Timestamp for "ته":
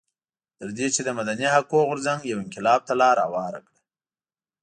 2.87-2.93